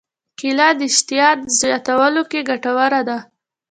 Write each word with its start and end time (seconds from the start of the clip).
کېله 0.39 0.69
د 0.79 0.81
اشتها 0.89 1.29
زیاتولو 1.59 2.23
کې 2.31 2.39
ګټوره 2.49 3.01
ده. 3.07 3.17